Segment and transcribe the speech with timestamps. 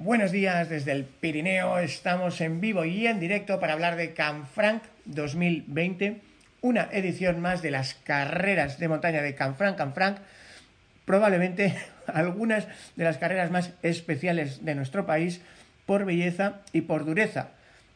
[0.00, 1.80] Buenos días desde el Pirineo.
[1.80, 6.20] Estamos en vivo y en directo para hablar de Canfranc 2020,
[6.60, 9.76] una edición más de las carreras de montaña de Canfranc.
[9.76, 10.18] Canfranc,
[11.04, 11.74] probablemente
[12.06, 15.40] algunas de las carreras más especiales de nuestro país
[15.84, 17.48] por belleza y por dureza.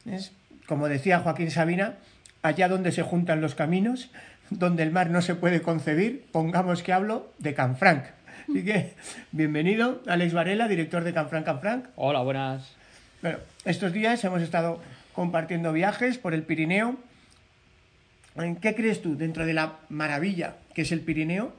[0.04, 0.32] Es,
[0.66, 1.94] como decía Joaquín Sabina,
[2.42, 4.10] allá donde se juntan los caminos,
[4.50, 8.06] donde el mar no se puede concebir, pongamos que hablo de Canfranc.
[8.48, 8.92] Así que,
[9.30, 11.86] bienvenido, Alex Varela, director de Canfranc Canfranc.
[11.96, 12.74] Hola, buenas.
[13.20, 14.80] Bueno, estos días hemos estado
[15.12, 16.96] compartiendo viajes por el Pirineo.
[18.36, 21.52] ¿En qué crees tú dentro de la maravilla que es el Pirineo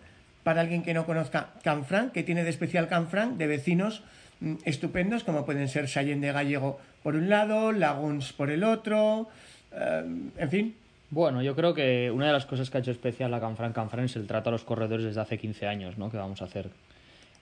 [0.44, 4.04] para alguien que no conozca Canfranc, que tiene de especial Canfranc, de vecinos
[4.42, 9.30] mm, estupendos como pueden ser Sallén de Gallego por un lado, Laguns por el otro,
[9.72, 10.04] eh,
[10.38, 10.76] en fin,
[11.14, 14.06] bueno, yo creo que una de las cosas que ha hecho especial la Canfran Canfran
[14.06, 16.10] es el trato a los corredores desde hace 15 años, ¿no?
[16.10, 16.72] Que vamos a hacer.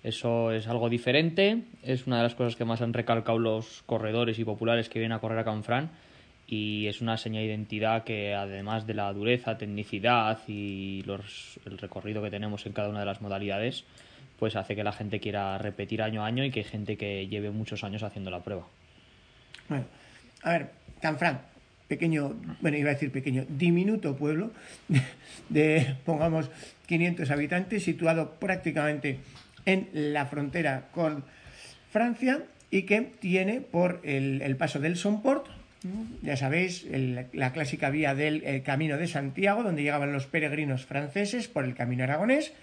[0.03, 4.39] Eso es algo diferente, es una de las cosas que más han recalcado los corredores
[4.39, 5.91] y populares que vienen a correr a Canfran
[6.47, 11.78] y es una seña de identidad que además de la dureza, tecnicidad y los, el
[11.78, 13.85] recorrido que tenemos en cada una de las modalidades,
[14.38, 17.28] pues hace que la gente quiera repetir año a año y que hay gente que
[17.28, 18.67] lleve muchos años haciendo la prueba.
[19.69, 19.85] Bueno,
[20.44, 21.39] a ver, Canfran,
[21.92, 24.52] pequeño, bueno, iba a decir pequeño, diminuto pueblo
[25.50, 26.50] de, pongamos,
[26.86, 29.20] 500 habitantes, situado prácticamente
[29.66, 31.25] en la frontera con
[31.92, 35.47] Francia y que tiene por el, paso del Somport,
[36.22, 36.88] ya sabéis,
[37.34, 42.06] la clásica vía del Camino de Santiago, donde llegaban los peregrinos franceses por el Camino
[42.06, 42.53] Aragonés,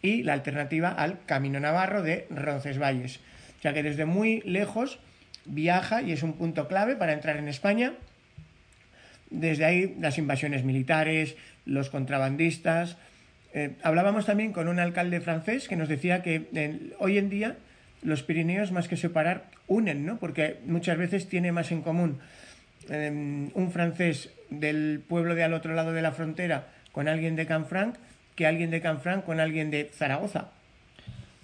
[0.00, 3.20] y la alternativa al Camino Navarro de Roncesvalles.
[3.58, 4.98] O sea que desde muy lejos
[5.44, 7.92] viaja y es un punto clave para entrar en España
[9.32, 12.96] desde ahí las invasiones militares, los contrabandistas.
[13.54, 16.46] Eh, hablábamos también con un alcalde francés que nos decía que
[16.98, 17.56] hoy en día
[18.02, 20.18] los Pirineos, más que separar, unen, ¿no?
[20.18, 22.18] Porque muchas veces tiene más en común
[22.88, 27.46] em, un francés del pueblo de al otro lado de la frontera con alguien de
[27.46, 27.96] Canfranc
[28.34, 30.50] que alguien de Canfranc con alguien de Zaragoza.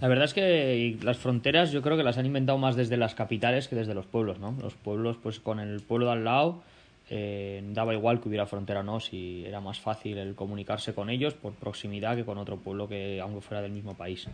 [0.00, 3.14] La verdad es que las fronteras yo creo que las han inventado más desde las
[3.14, 4.56] capitales que desde los pueblos, ¿no?
[4.62, 6.62] Los pueblos, pues con el pueblo de al lado
[7.10, 11.08] eh, daba igual que hubiera frontera o no, si era más fácil el comunicarse con
[11.08, 14.26] ellos por proximidad que con otro pueblo que aunque fuera del mismo país.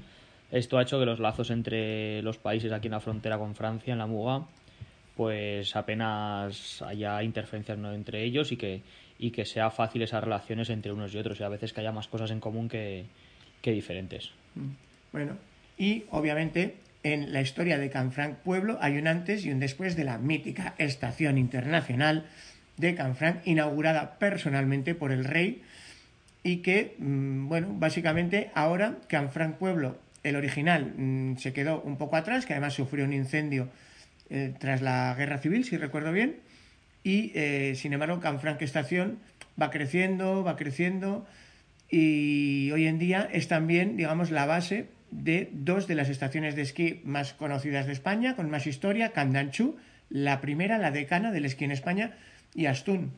[0.50, 3.92] Esto ha hecho que los lazos entre los países aquí en la frontera con Francia,
[3.92, 4.46] en la Muga,
[5.16, 7.92] pues apenas haya interferencias ¿no?
[7.92, 8.82] entre ellos y que,
[9.18, 11.92] y que sea fácil esas relaciones entre unos y otros y a veces que haya
[11.92, 13.04] más cosas en común que,
[13.62, 14.30] que diferentes.
[14.54, 14.70] Mm.
[15.12, 15.36] Bueno,
[15.78, 20.04] y obviamente en la historia de Canfranc Pueblo hay un antes y un después de
[20.04, 22.26] la mítica estación internacional
[22.76, 25.62] de Canfranc, inaugurada personalmente por el rey
[26.42, 32.16] y que, mm, bueno, básicamente ahora Canfranc Pueblo, el original, mm, se quedó un poco
[32.16, 33.68] atrás, que además sufrió un incendio
[34.30, 36.36] eh, tras la guerra civil, si recuerdo bien,
[37.02, 39.18] y eh, sin embargo Canfranc Estación
[39.60, 41.26] va creciendo, va creciendo
[41.90, 46.62] y hoy en día es también, digamos, la base de dos de las estaciones de
[46.62, 49.76] esquí más conocidas de España, con más historia, Candanchú,
[50.10, 52.14] la primera, la decana del esquí en España,
[52.54, 53.12] y Astún.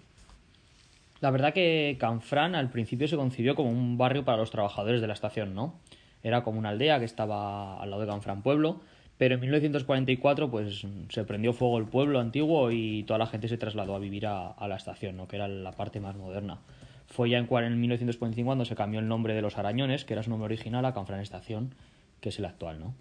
[1.20, 5.06] La verdad que Canfrán al principio se concibió como un barrio para los trabajadores de
[5.06, 5.74] la estación, ¿no?
[6.22, 8.80] Era como una aldea que estaba al lado de Canfrán Pueblo,
[9.18, 13.56] pero en 1944 pues se prendió fuego el pueblo antiguo y toda la gente se
[13.56, 15.26] trasladó a vivir a, la estación, ¿no?
[15.26, 16.58] Que era la parte más moderna.
[17.06, 20.22] Fue ya en, en 1945 cuando se cambió el nombre de los Arañones, que era
[20.22, 21.74] su nombre original, a Canfrán Estación,
[22.20, 22.94] que es el actual, ¿no?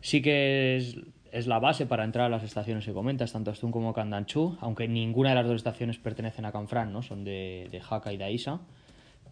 [0.00, 0.96] Sí que es
[1.32, 4.88] es la base para entrar a las estaciones que comentas, tanto Astún como Candanchú, aunque
[4.88, 7.02] ninguna de las dos estaciones pertenecen a Canfrán, ¿no?
[7.02, 8.60] son de, de Jaca y de Aisa,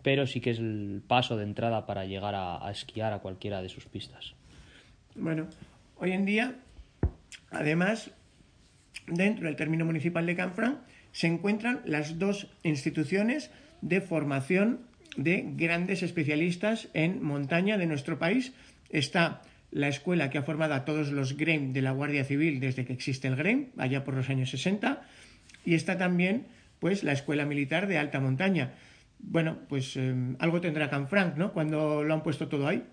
[0.03, 3.69] pero sí que es el paso de entrada para llegar a, esquiar a cualquiera de
[3.69, 4.35] sus pistas.
[5.15, 5.49] Bueno,
[5.97, 6.55] hoy en día,
[7.51, 8.11] además,
[9.07, 10.81] dentro del término municipal de Canfrán,
[11.13, 13.51] se encuentran las dos instituciones
[13.81, 14.81] de formación
[15.17, 18.53] de grandes especialistas en montaña de nuestro país.
[18.91, 22.85] Está la escuela que ha formado a todos los GREM de la Guardia Civil desde
[22.85, 25.03] que existe el GREM, allá por los años 60,
[25.65, 26.47] y está también
[26.79, 28.73] pues la Escuela Militar de Alta Montaña.
[29.19, 31.53] Bueno, pues em, algo tendrá Canfranc, ¿no?
[31.53, 32.85] Cuando lo han puesto todo ahí.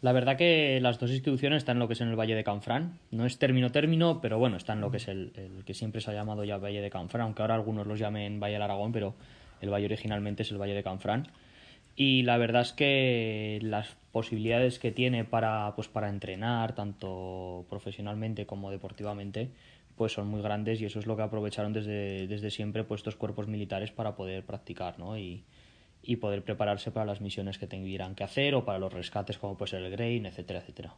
[0.00, 2.44] La verdad que las dos instituciones están en lo que es en el Valle de
[2.44, 2.98] Canfrán.
[3.10, 6.10] No es término-término, pero bueno, está en lo que es el, el, que siempre se
[6.10, 9.14] ha llamado ya Valle de Canfrán, aunque ahora algunos los llamen Valle del Aragón, pero
[9.60, 11.28] el valle originalmente es el Valle de Canfrán.
[11.96, 18.46] Y la verdad es que las posibilidades que tiene para, pues, para entrenar, tanto profesionalmente
[18.46, 19.50] como deportivamente,
[19.96, 23.14] pues son muy grandes y eso es lo que aprovecharon desde, desde siempre pues, estos
[23.14, 25.16] cuerpos militares para poder practicar, ¿no?
[25.16, 25.44] Y,
[26.02, 29.56] y poder prepararse para las misiones que tuvieran que hacer o para los rescates como
[29.56, 30.94] puede ser el Grain, etcétera, etcétera.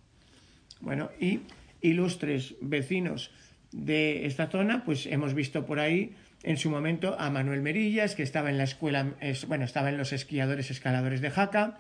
[0.81, 1.41] Bueno, y
[1.81, 3.31] ilustres vecinos
[3.73, 6.15] de esta zona, pues hemos visto por ahí
[6.47, 9.99] en su momento a Manuel Merillas, que estaba en la escuela, es, bueno, estaba en
[9.99, 11.79] los esquiadores escaladores de Jaca.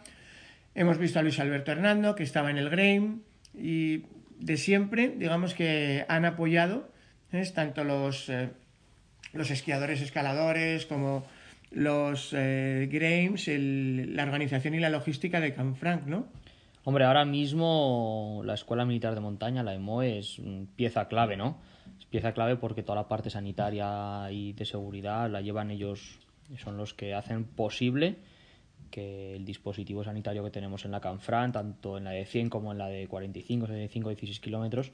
[0.74, 3.22] Hemos visto a Luis Alberto Hernando, que estaba en el Grain.
[3.56, 4.02] Y
[4.40, 6.90] de siempre, digamos que han apoyado
[7.32, 7.48] ¿eh?
[7.54, 8.50] tanto los, eh,
[9.32, 11.24] los esquiadores escaladores como
[11.70, 12.88] los eh,
[14.08, 16.26] la organización y la logística de Canfranc, ¿no?
[16.88, 20.40] Hombre, ahora mismo la Escuela Militar de Montaña, la EMOE, es
[20.76, 21.58] pieza clave, ¿no?
[21.98, 26.20] Es pieza clave porque toda la parte sanitaria y de seguridad la llevan ellos,
[26.62, 28.18] son los que hacen posible
[28.92, 32.70] que el dispositivo sanitario que tenemos en la Canfran, tanto en la de 100 como
[32.70, 34.92] en la de 45, 75, 16 kilómetros,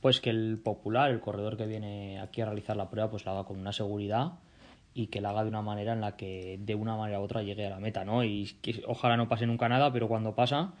[0.00, 3.32] pues que el popular, el corredor que viene aquí a realizar la prueba, pues la
[3.32, 4.38] haga con una seguridad
[4.94, 7.42] y que la haga de una manera en la que de una manera u otra
[7.42, 8.24] llegue a la meta, ¿no?
[8.24, 10.72] Y que ojalá no pase nunca nada, pero cuando pasa,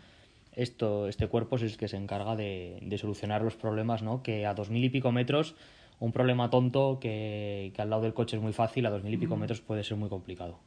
[0.56, 4.22] esto, este cuerpo es el que se encarga de, solucionar los problemas, ¿no?
[4.22, 5.54] Que a dos mil y pico metros,
[6.00, 9.18] un problema tonto que, al lado del coche es muy fácil, a dos mil y
[9.18, 10.60] pico metros puede ser muy complicado.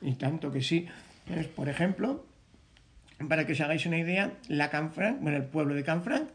[0.00, 0.86] Y tanto que sí.
[1.56, 2.24] Por ejemplo,
[3.28, 6.30] para que os hagáis una idea, la Canfranc, bueno, el pueblo de Canfranc,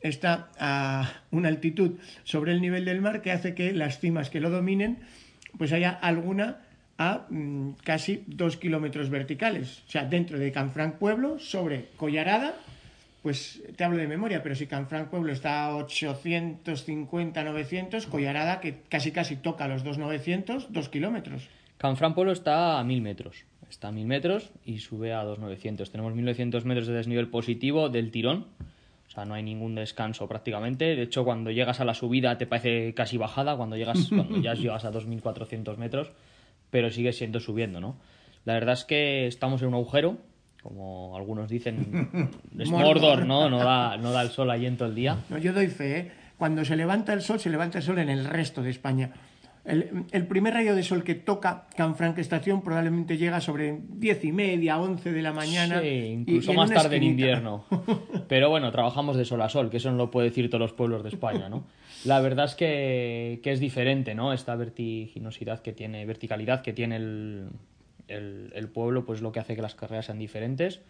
[0.00, 4.40] está a una altitud sobre el nivel del mar que hace que las cimas que
[4.40, 5.00] lo dominen
[5.58, 6.60] pues haya alguna
[7.00, 9.82] a mm, casi dos kilómetros verticales.
[9.88, 12.54] O sea, dentro de Canfranc Pueblo, sobre Collarada,
[13.22, 18.82] pues te hablo de memoria, pero si Canfranc Pueblo está a 850, 900, Collarada, que
[18.90, 21.48] casi casi toca los 2,900, dos kilómetros.
[21.78, 23.44] Canfranc Pueblo está a 1000 metros.
[23.70, 25.90] Está a 1000 metros y sube a 2,900.
[25.90, 28.46] Tenemos 1900 metros de desnivel positivo del tirón
[29.10, 30.94] o sea, no hay ningún descanso prácticamente.
[30.94, 34.54] De hecho, cuando llegas a la subida te parece casi bajada, cuando llegas, cuando ya
[34.54, 36.12] llegas a 2.400 metros,
[36.70, 37.96] pero sigue siendo subiendo, ¿no?
[38.44, 40.18] La verdad es que estamos en un agujero,
[40.62, 43.50] como algunos dicen, es Mordor, ¿no?
[43.50, 45.16] No da, no da el sol ahí en todo el día.
[45.28, 46.12] No, yo doy fe, ¿eh?
[46.38, 49.12] Cuando se levanta el sol, se levanta el sol en el resto de España.
[49.64, 54.80] El, primer rayo de sol que toca Canfranc Estación probablemente llega sobre diez y media,
[54.80, 55.80] once de la mañana.
[55.80, 57.64] Sí, incluso más tarde en invierno.
[58.28, 60.72] Pero bueno, trabajamos de sol a sol, que eso no lo puede decir todos los
[60.72, 61.64] pueblos de España, ¿no?
[62.04, 64.32] La verdad es que, es diferente, ¿no?
[64.32, 67.50] Esta vertiginosidad que tiene, verticalidad que tiene el,
[68.08, 70.80] el pueblo, pues lo que hace que las carreras sean diferentes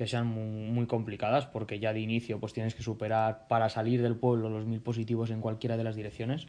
[0.00, 4.16] que sean muy, complicadas porque ya de inicio pues tienes que superar para salir del
[4.16, 6.46] pueblo los mil positivos en cualquiera de las direcciones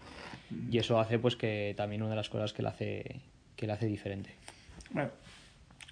[0.70, 3.22] y eso hace pues que también una de las cosas que le hace
[3.56, 4.32] que hace diferente.
[4.90, 5.12] Bueno,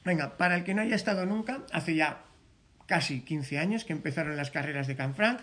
[0.03, 2.23] venga, para el que no haya estado nunca, hace ya
[2.87, 5.41] casi 15 años que empezaron las carreras de Canfranc.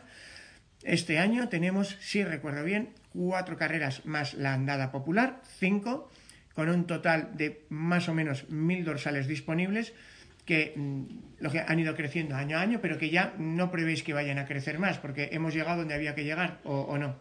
[0.83, 6.11] Este año tenemos, si recuerdo bien, cuatro carreras más la andada popular, cinco,
[6.55, 9.93] con un total de más o menos mil dorsales disponibles
[10.45, 11.05] que, mm,
[11.41, 14.39] lo que han ido creciendo año a año, pero que ya no prevéis que vayan
[14.39, 17.17] a crecer más, porque hemos llegado donde había que llegar, o, no.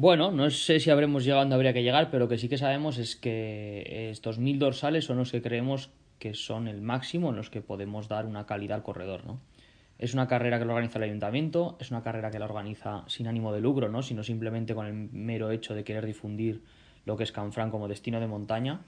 [0.00, 2.56] Bueno, no sé si habremos llegado donde habría que llegar, pero lo que sí que
[2.56, 7.36] sabemos es que estos mil dorsales son los que creemos que son el máximo en
[7.36, 9.42] los que podemos dar una calidad al corredor, ¿no?
[9.98, 13.26] Es una carrera que lo organiza el ayuntamiento, es una carrera que la organiza sin
[13.26, 14.00] ánimo de lucro, ¿no?
[14.00, 16.62] Sino simplemente con el mero hecho de querer difundir
[17.04, 18.80] lo que es Canfrán como destino de montaña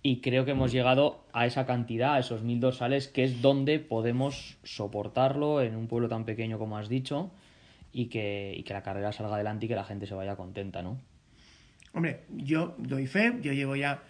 [0.00, 3.80] y creo que hemos llegado a esa cantidad, a esos mil dorsales, que es donde
[3.80, 7.32] podemos soportarlo en un pueblo tan pequeño como has dicho
[7.92, 10.82] y que, y que la carrera salga adelante y que la gente se vaya contenta,
[10.82, 11.00] ¿no?
[11.92, 14.02] Hombre, yo doy fe, yo llevo ya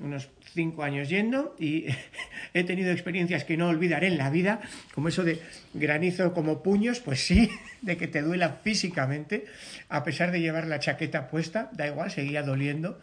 [0.00, 1.86] unos cinco años yendo y
[2.54, 4.60] he tenido experiencias que no olvidaré en la vida,
[4.94, 5.40] como eso de
[5.72, 7.50] granizo como puños, pues sí,
[7.82, 9.46] de que te duela físicamente,
[9.88, 13.00] a pesar de llevar la chaqueta puesta, da igual, seguía doliendo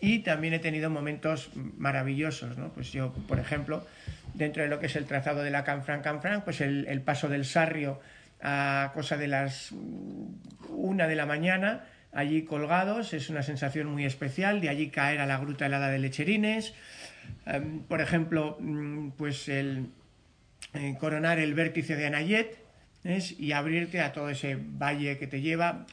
[0.00, 2.72] y también he tenido momentos maravillosos, ¿no?
[2.72, 3.86] Pues yo, por ejemplo,
[4.32, 7.28] dentro de lo que es el trazado de la Canfran Canfran, pues el, el paso
[7.28, 8.00] del Sarrio
[8.42, 9.72] a cosa de las
[10.68, 15.26] una de la mañana, allí colgados, es una sensación muy especial, de allí caer a
[15.26, 16.74] la gruta helada de Lecherines,
[17.46, 19.90] em, por ejemplo, mm, pues el
[20.74, 22.58] eh, coronar el vértice de Anayet
[23.38, 25.86] y abrirte a todo ese valle que te lleva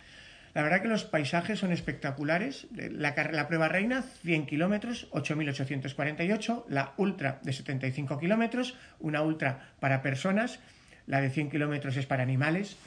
[0.57, 2.65] la verdad que los paisajes son espectaculares.
[2.71, 6.65] La, la prueba reina, 100 kilómetros, 8.848.
[6.67, 8.75] La ultra, de 75 kilómetros.
[8.99, 10.59] Una ultra para personas,
[11.07, 12.77] la de 100 kilómetros es para animales,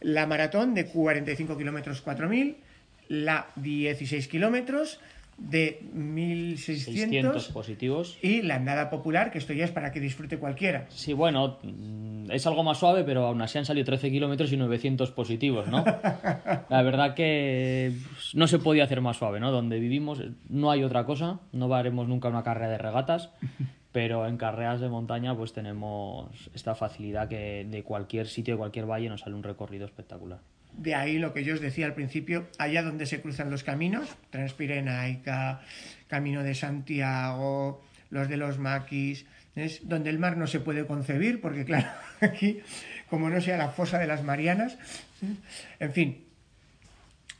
[0.00, 2.56] la maratón de 45 kilómetros 4000,
[3.08, 5.00] la 16 kilómetros
[5.38, 10.86] de 1600 positivos y la andada popular, que esto ya es para que disfrute cualquiera.
[10.88, 14.56] Sí, bueno, mm, es algo más suave, pero aún así han salido 13 kilómetros y
[14.56, 15.84] 900 positivos, ¿no?
[16.70, 19.52] La verdad que pues, no se podía hacer más suave, ¿no?
[19.52, 23.30] Donde vivimos no hay otra cosa, no haremos nunca una carrera de regatas,
[23.96, 28.84] pero en carreras de montaña pues tenemos esta facilidad que de cualquier sitio, de cualquier
[28.84, 30.38] valle nos sale un recorrido espectacular.
[30.74, 34.14] De ahí lo que yo os decía al principio, allá donde se cruzan los caminos,
[34.28, 35.62] Transpirenaica,
[36.08, 39.24] Camino de Santiago, los de los maquis,
[39.54, 41.88] es donde el mar no se puede concebir, porque claro,
[42.20, 42.60] aquí,
[43.08, 44.76] como no sea la fosa de las Marianas,
[45.80, 46.24] en fin,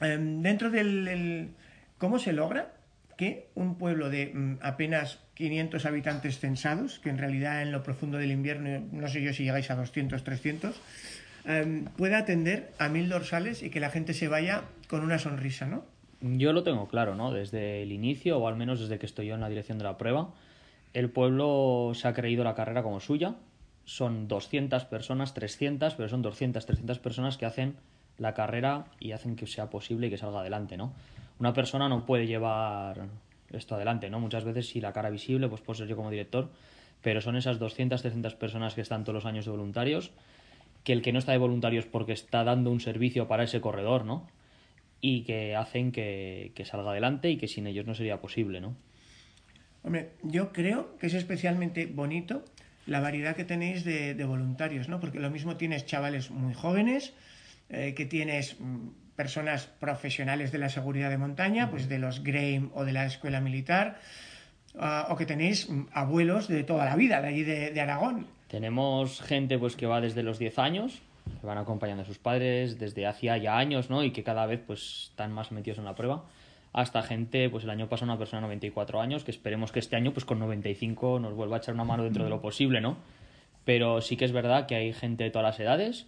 [0.00, 1.50] em, dentro del...
[1.98, 2.75] ¿Cómo se logra
[3.16, 8.18] que un pueblo de mm, apenas 500 habitantes censados, que en realidad en lo profundo
[8.18, 10.80] del invierno, no sé yo si llegáis a 200, 300,
[11.46, 15.66] Em, pueda atender a mil dorsales y que la gente se vaya con una sonrisa,
[15.66, 15.84] ¿no?
[16.20, 17.30] Yo lo tengo claro, ¿no?
[17.30, 19.96] Desde el inicio, o al menos desde que estoy yo en la dirección de la
[19.96, 20.34] prueba,
[20.92, 23.36] el pueblo se ha creído la carrera como suya.
[23.84, 27.76] Son 200 personas, 300, pero son 200, 300 personas que hacen
[28.18, 30.92] la carrera y hacen que sea posible y que salga adelante, ¿no?
[31.38, 33.08] Una persona no puede llevar
[33.50, 34.20] esto adelante, ¿no?
[34.20, 36.50] Muchas veces si la cara visible, pues puedo ser yo como director,
[37.02, 40.12] pero son esas 200, 300 personas que están todos los años de voluntarios
[40.86, 43.60] que el que no está de voluntario es porque está dando un servicio para ese
[43.60, 44.28] corredor, ¿no?
[45.00, 48.76] Y que hacen que, salga adelante y que sin ellos no sería posible, ¿no?
[49.82, 52.44] Hombre, yo creo que es especialmente bonito
[52.86, 55.00] la variedad que tenéis de, voluntarios, ¿no?
[55.00, 57.14] Porque lo mismo tienes chavales muy jóvenes,
[57.68, 62.70] eh, que tienes mm, personas profesionales de la seguridad de montaña, pues de los GRAME
[62.74, 63.98] o de la escuela militar,
[64.78, 69.58] ah, o que tenéis abuelos de toda la vida, de allí de Aragón, tenemos gente
[69.58, 71.02] pues que va desde los 10 años,
[71.40, 74.04] que van acompañando a sus padres desde hacía ya años, ¿no?
[74.04, 76.24] Y que cada vez pues están más metidos en la prueba.
[76.72, 79.96] Hasta gente, pues el año pasado una persona de 94 años, que esperemos que este
[79.96, 82.98] año pues con 95 nos vuelva a echar una mano dentro de lo posible, ¿no?
[83.64, 86.06] Pero sí que es verdad que hay gente de todas las edades,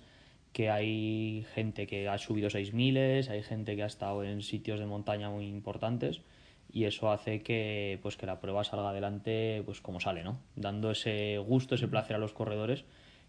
[0.52, 4.86] que hay gente que ha subido 6.000, hay gente que ha estado en sitios de
[4.86, 6.22] montaña muy importantes
[6.70, 10.90] y eso hace que pues que la prueba salga adelante pues como sale no dando
[10.90, 12.84] ese gusto ese placer a los corredores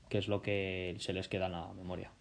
[0.09, 2.11] que es lo que se les queda en la memoria.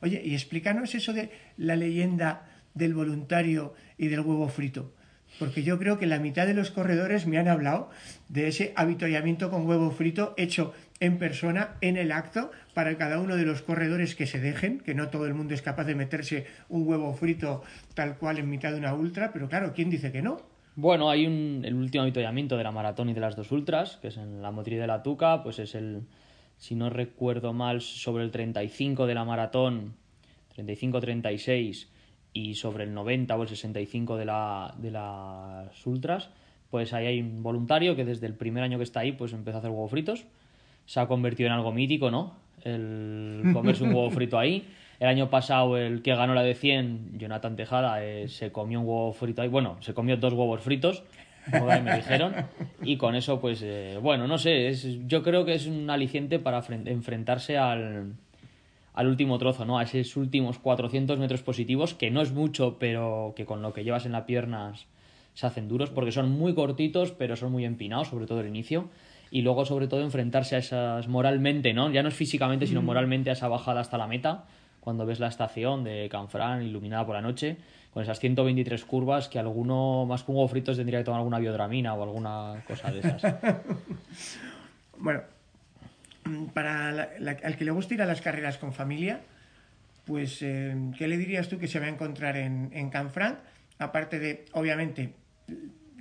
[0.00, 4.92] Oye y explícanos eso de la leyenda del voluntario y del huevo frito
[5.38, 7.90] porque yo creo que la mitad de los corredores me han hablado
[8.28, 13.36] de ese avituallamiento con huevo frito hecho en persona, en el acto, para cada uno
[13.36, 16.46] de los corredores que se dejen, que no todo el mundo es capaz de meterse
[16.68, 17.62] un huevo frito
[17.94, 20.40] tal cual en mitad de una ultra, pero claro, ¿quién dice que no?
[20.76, 24.08] Bueno, hay un, el último avituallamiento de la maratón y de las dos ultras, que
[24.08, 26.02] es en la motriz de la Tuca, pues es el,
[26.56, 29.94] si no recuerdo mal, sobre el 35 de la maratón,
[30.56, 31.88] 35-36,
[32.34, 36.28] y sobre el 90 o el 65 de, la, de las ultras,
[36.70, 39.56] pues ahí hay un voluntario que desde el primer año que está ahí pues empezó
[39.56, 40.26] a hacer huevos fritos.
[40.84, 42.34] Se ha convertido en algo mítico, ¿no?
[42.64, 44.66] El comerse un huevo frito ahí.
[44.98, 48.86] El año pasado el que ganó la de 100, Jonathan Tejada, eh, se comió un
[48.86, 49.48] huevo frito ahí.
[49.48, 51.04] Bueno, se comió dos huevos fritos,
[51.50, 52.34] como me dijeron.
[52.82, 56.38] Y con eso, pues, eh, bueno, no sé, es, yo creo que es un aliciente
[56.38, 58.14] para enfrentarse al,
[58.94, 59.78] al último trozo, ¿no?
[59.78, 63.84] A esos últimos 400 metros positivos, que no es mucho, pero que con lo que
[63.84, 64.86] llevas en las piernas
[65.34, 68.88] se hacen duros, porque son muy cortitos, pero son muy empinados, sobre todo el inicio.
[69.32, 71.90] Y luego, sobre todo, enfrentarse a esas moralmente, ¿no?
[71.90, 72.84] Ya no es físicamente, sino mm.
[72.84, 74.44] moralmente a esa bajada hasta la meta,
[74.78, 77.56] cuando ves la estación de Canfrán iluminada por la noche,
[77.92, 81.94] con esas 123 curvas que alguno más que un huevo tendría que tomar alguna biodramina
[81.94, 83.22] o alguna cosa de esas.
[84.98, 85.22] bueno,
[86.24, 89.20] Mm, para al que le gusta ir a las carreras con familia,
[90.04, 93.38] pues, eh, ¿qué le dirías tú que se va a encontrar en, en Canfranc?
[93.78, 95.12] Aparte de, obviamente,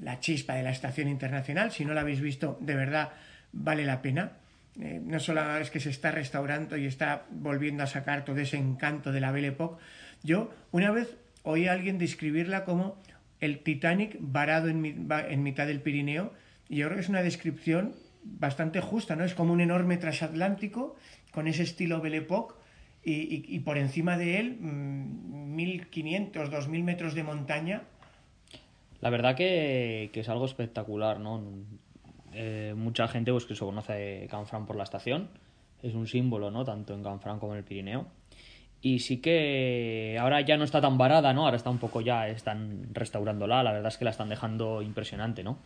[0.02, 3.12] la chispa de la estación internacional, si no la habéis visto, de verdad
[3.52, 4.34] vale la pena.
[4.80, 8.58] Eh, no solo es que se está restaurando y está volviendo a sacar todo ese
[8.58, 9.82] encanto de la Belle Époque.
[10.24, 12.98] Yo una vez oí a alguien describirla como
[13.40, 16.34] el Titanic varado en, en mitad del Pirineo
[16.70, 19.24] y yo creo que es una descripción bastante justa, ¿no?
[19.24, 20.96] Es como un enorme transatlántico
[21.32, 22.56] con ese estilo Belle Époque
[23.06, 27.84] y, por encima de él 1500, mm, 2000 metros de montaña.
[29.02, 31.44] La verdad que, es algo espectacular, ¿no?
[32.34, 35.30] Eh, mucha gente pues, que se conoce Canfrán por la estación,
[35.82, 36.64] es un símbolo, ¿no?
[36.64, 38.08] Tanto en Canfrán como en el Pirineo.
[38.82, 41.46] Y sí que ahora ya no está tan varada, ¿no?
[41.46, 45.44] Ahora está un poco ya, están restaurándola, la verdad es que la están dejando impresionante,
[45.44, 45.58] ¿no?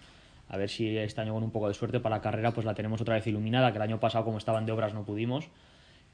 [0.50, 2.74] A ver si este año con un poco de suerte para la carrera pues la
[2.74, 5.50] tenemos otra vez iluminada, que el año pasado como estaban de obras no pudimos.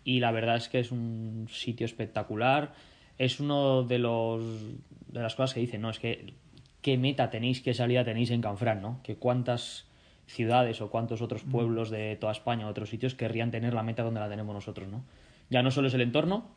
[0.04, 2.74] y la verdad es que es un sitio espectacular.
[3.18, 4.44] Es uno de los
[5.08, 5.90] de las cosas que dicen, ¿no?
[5.92, 6.34] Es que
[6.82, 9.00] qué meta tenéis, qué salida tenéis en Canfrán, ¿no?
[9.04, 9.86] Que cuántas
[10.26, 14.04] ciudades o cuántos otros pueblos de toda España o otros sitios querrían tener la meta
[14.04, 15.04] donde la tenemos nosotros, ¿no?
[15.50, 16.50] Ya no solo es el entorno,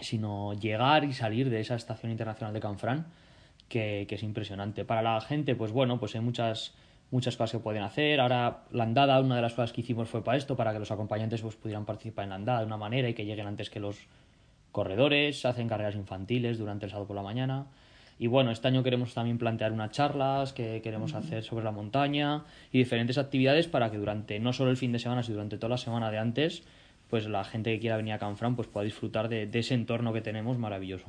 [0.00, 3.06] sino llegar y salir de esa estación internacional de Canfrán,
[3.68, 4.84] que, que es impresionante.
[4.84, 6.74] Para la gente, pues bueno, pues hay muchas
[7.10, 8.20] muchas cosas que pueden hacer.
[8.20, 10.90] Ahora, la andada, una de las cosas que hicimos fue para esto, para que los
[10.90, 13.80] acompañantes pues, pudieran participar en la andada de una manera y que lleguen antes que
[13.80, 13.96] los
[14.72, 15.44] corredores.
[15.44, 17.66] hacen carreras infantiles durante el sábado por la mañana.
[18.18, 22.44] Y bueno, este año queremos también plantear unas charlas que queremos hacer sobre la montaña
[22.70, 25.70] y diferentes actividades para que durante no solo el fin de semana, sino durante toda
[25.70, 26.62] la semana de antes,
[27.08, 30.12] pues la gente que quiera venir a Canfrán pues pueda disfrutar de, de ese entorno
[30.12, 31.06] que tenemos maravilloso.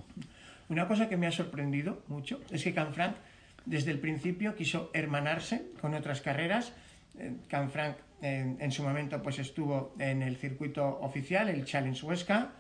[0.70, 3.16] Una cosa que me ha sorprendido mucho es que Canfrán
[3.66, 6.74] desde el principio quiso hermanarse con otras carreras.
[7.18, 12.52] Eh, Canfranc eh, en su momento pues estuvo en el circuito oficial, el Challenge Huesca.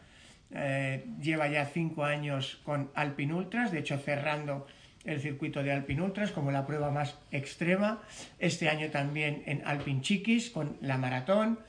[0.53, 4.67] Eh, lleva ya cinco años con Alpin Ultras, de hecho cerrando
[5.05, 8.01] el circuito de Alpin Ultras como la prueba más extrema.
[8.37, 11.59] Este año también en Alpin Chiquis con la maratón.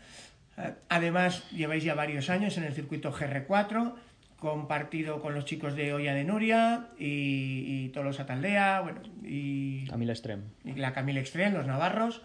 [0.90, 3.94] además, lleváis ya varios años en el circuito GR4
[4.42, 9.86] compartido con los chicos de Olla de Nuria y, todos los Ataldea, bueno, y...
[9.86, 10.42] Camila Extrem.
[10.64, 12.22] Y la Camila Extrem, los navarros.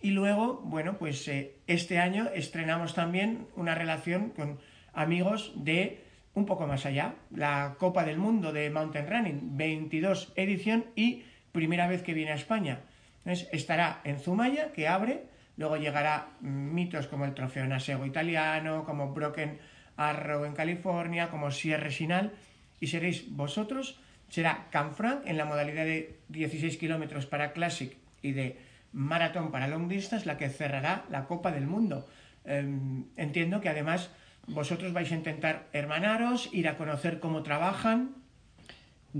[0.00, 4.60] Y luego, bueno, pues eh, este año estrenamos también una relación con
[4.94, 10.86] amigos de un poco más allá, la Copa del Mundo de Mountain Running, 22 edición
[10.96, 12.80] y primera vez que viene a España.
[13.18, 15.24] Entonces, estará en Zumaya, que abre,
[15.58, 19.58] luego llegará mitos como el Trofeo Nasego italiano, como Broken
[19.96, 22.32] Arrow en California, como Sierra Sinal,
[22.80, 28.56] y seréis vosotros, será Canfranc en la modalidad de 16 kilómetros para Classic y de
[28.92, 32.06] maratón para long distance, la que cerrará la Copa del Mundo.
[32.44, 34.10] Em, entiendo que además
[34.46, 38.16] vosotros vais a intentar hermanaros, ir a conocer cómo trabajan.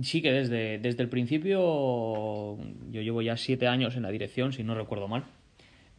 [0.02, 2.58] Sí, que desde, desde el principio,
[2.90, 5.24] yo llevo ya siete años en la dirección, si no recuerdo mal.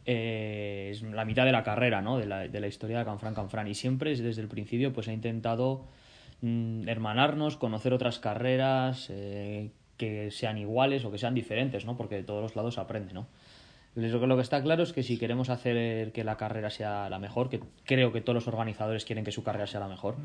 [0.06, 2.18] Eh, es la mitad de la carrera, ¿no?
[2.18, 3.68] De la, de la historia de Canfrán Canfrán.
[3.68, 5.86] Y siempre desde el principio pues he intentado
[6.42, 11.96] mm, hermanarnos, conocer otras carreras eh, que sean iguales o que sean diferentes, ¿no?
[11.96, 13.26] Porque de todos los lados se aprende, ¿no?
[13.94, 17.48] Lo que está claro es que si queremos hacer que la carrera sea la mejor,
[17.48, 20.16] que creo que todos los organizadores quieren que su carrera sea la mejor,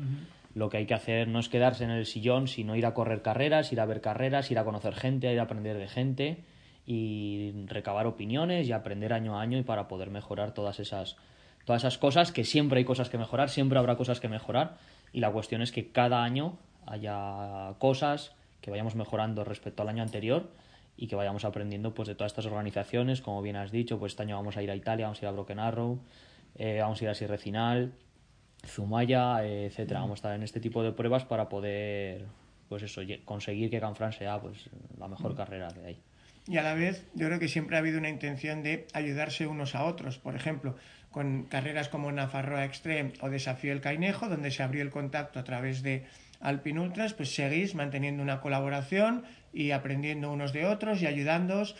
[0.56, 3.22] lo que hay que hacer no es quedarse en el sillón, sino ir a correr
[3.22, 6.38] carreras, ir a ver carreras, ir a conocer gente, ir a aprender de gente
[6.86, 11.16] y recabar opiniones y aprender año a año y para poder mejorar todas esas
[11.64, 14.76] todas esas cosas que siempre hay cosas que mejorar, siempre habrá cosas que mejorar.
[15.12, 20.02] Y la cuestión es que cada año haya cosas que vayamos mejorando respecto al año
[20.02, 20.50] anterior
[20.96, 24.22] y que vayamos aprendiendo pues de todas estas organizaciones, como bien has dicho, pues este
[24.22, 25.98] año vamos a ir a Italia, vamos a ir a Broken Arrow,
[26.56, 27.92] eh, vamos a ir a Sierra Final,
[28.66, 30.00] Zumaya, eh, etcétera.
[30.00, 32.26] Vamos a estar en este tipo de pruebas para poder
[32.68, 36.02] pues eso, conseguir que Canfrán sea pues la mejor carrera de ahí
[36.50, 39.76] y a la vez yo creo que siempre ha habido una intención de ayudarse unos
[39.76, 40.18] a otros.
[40.18, 40.74] Por ejemplo,
[41.12, 45.44] con carreras como Nafarroa Extreme o Desafío el Cainejo, donde se abrió el contacto a
[45.44, 46.06] través de
[46.40, 51.76] Alpin Ultras, pues seguís manteniendo una colaboración y aprendiendo unos de otros y ayudándoos.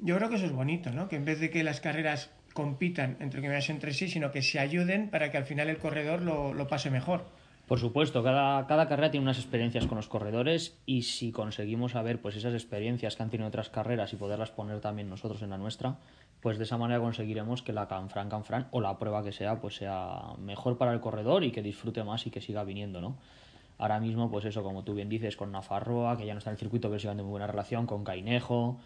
[0.00, 1.08] Yo creo que eso es bonito, ¿no?
[1.08, 4.60] Que en vez de que las carreras compitan entre comillas entre sí, sino que se
[4.60, 7.26] ayuden para que al final el corredor lo, lo pase mejor.
[7.68, 12.18] Por supuesto, cada, cada, carrera tiene unas experiencias con los corredores y si conseguimos saber
[12.18, 15.58] pues esas experiencias que han tenido otras carreras y poderlas poner también nosotros en la
[15.58, 15.98] nuestra,
[16.40, 19.76] pues de esa manera conseguiremos que la Canfran Canfran o la prueba que sea pues
[19.76, 23.18] sea mejor para el corredor y que disfrute más y que siga viniendo, ¿no?
[23.76, 26.54] Ahora mismo, pues eso, como tú bien dices, con Nafarroa, que ya no está en
[26.54, 28.80] el circuito, pero sigue de muy buena relación, con Cainejo.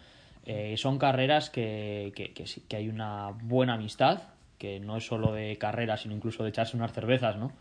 [0.45, 4.21] Eh, son carreras que, que, que, que hay una buena amistad,
[4.59, 7.51] que no es solo de carreras, sino incluso de echarse unas cervezas, ¿no?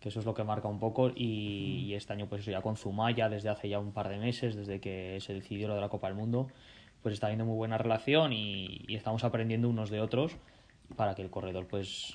[0.00, 2.76] Que eso es lo que marca un poco y, este año pues eso ya con
[2.76, 5.88] Zumaya desde hace ya un par de meses desde que se decidió lo de la
[5.88, 6.48] Copa del Mundo
[7.02, 10.36] pues está habiendo muy buena relación y, estamos aprendiendo unos de otros
[10.96, 12.14] para que el corredor pues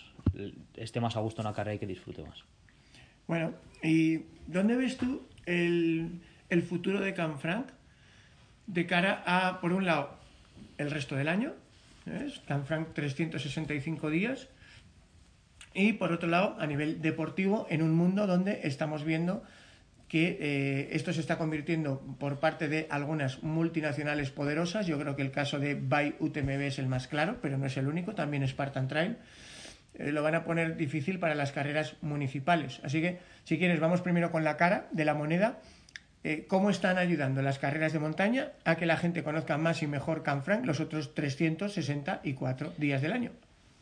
[0.76, 2.44] esté más a gusto en la carrera y que disfrute más.
[3.28, 7.70] Bueno y dónde ves tú el, el futuro de Canfranc
[8.68, 10.18] de cara a por un lado
[10.78, 11.54] el resto del año
[12.06, 12.42] ¿ves?
[12.48, 14.50] Canfranc 365 días
[15.76, 19.44] y por otro lado, a nivel deportivo, en un mundo donde estamos viendo
[20.08, 24.88] que eh, esto se está convirtiendo por parte de algunas multinacionales poderosas.
[24.88, 27.76] Yo creo que el caso de Bay UTMB es el más claro, pero no es
[27.78, 29.18] el único, también Spartan Trail.
[29.96, 32.80] Eh, lo van a poner difícil para las carreras municipales.
[32.84, 35.60] Así que, si quieres, vamos primero con la cara de la moneda.
[36.24, 39.88] Eh, ¿Cómo están ayudando las carreras de montaña a que la gente conozca más y
[39.88, 43.32] mejor Canfranc los otros 364 días del año?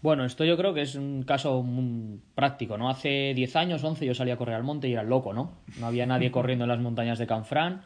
[0.04, 2.90] Bueno, esto yo creo que es un caso muy práctico, ¿no?
[2.90, 5.54] Hace 10 años, 11, yo salía a correr al monte y era loco, ¿no?
[5.80, 7.84] No había nadie corriendo en las montañas de Canfrán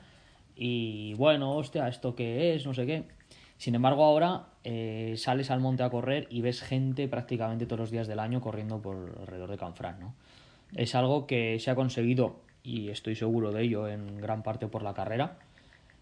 [0.56, 2.66] y bueno, hostia, ¿esto qué es?
[2.66, 3.04] No sé qué.
[3.58, 7.92] Sin embargo, ahora eh, sales al monte a correr y ves gente prácticamente todos los
[7.92, 10.16] días del año corriendo por alrededor de Canfrán, ¿no?
[10.74, 14.82] Es algo que se ha conseguido, y estoy seguro de ello, en gran parte por
[14.82, 15.38] la carrera.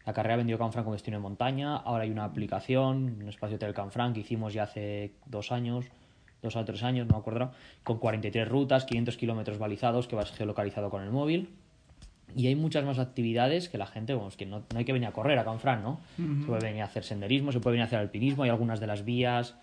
[0.06, 3.74] La carrera vendió Canfrán con destino en montaña, ahora hay una aplicación, un espacio Hotel
[3.74, 5.86] Canfrán que hicimos ya hace dos años,
[6.42, 7.52] dos o tres años, no me acuerdo,
[7.84, 11.50] con 43 rutas, 500 kilómetros balizados que vas geolocalizado con el móvil
[12.36, 15.08] y hay muchas más actividades que la gente, vamos, que no, no, hay que venir
[15.08, 16.02] a correr a Canfrán, ¿no?
[16.18, 18.88] Se puede venir a hacer senderismo, se puede venir a hacer alpinismo, hay algunas de
[18.88, 19.56] las vías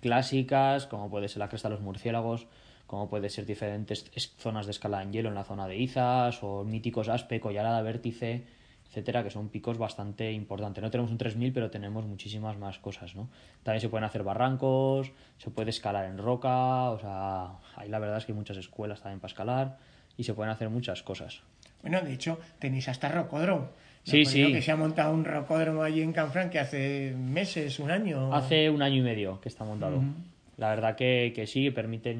[0.00, 2.46] clásicas, como puede ser la Cresta de los Murciélagos,
[2.86, 6.64] como puede ser diferentes zonas de escalada en hielo en la zona de Izas, o
[6.64, 8.44] míticos Aspe, Collarada, Vértice,
[8.90, 10.82] etcétera, que son picos bastante importantes.
[10.82, 13.28] No tenemos un 3000, pero tenemos muchísimas más cosas, ¿no?
[13.62, 18.18] También se pueden hacer barrancos, se puede escalar en roca, o sea, ahí la verdad
[18.18, 19.78] es que hay muchas escuelas también para escalar
[20.16, 21.40] y se pueden hacer muchas cosas.
[21.82, 23.68] Bueno, de hecho, tenéis hasta rocódromo.
[24.02, 24.52] Sí, sí.
[24.52, 28.34] Que se ha montado un rocódromo allí en Canfrán que hace meses, un año.
[28.34, 29.98] Hace un año y medio que está montado.
[29.98, 30.14] Uh -huh.
[30.56, 32.14] La verdad que, que sí, permite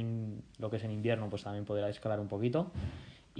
[0.58, 2.70] lo que es en invierno, pues también poder escalar un poquito.